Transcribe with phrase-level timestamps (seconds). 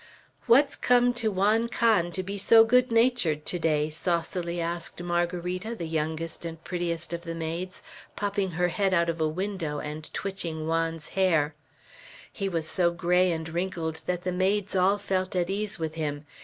[0.47, 5.75] "What's come to Juan Can to be so good natured to day?" saucily asked Margarita,
[5.75, 7.83] the youngest and prettiest of the maids,
[8.15, 11.53] popping her head out of a window, and twitching Juan's hair.
[12.33, 16.25] He was so gray and wrinkled that the maids all felt at ease with him.